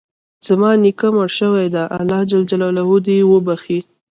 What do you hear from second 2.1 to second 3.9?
ج د وبښي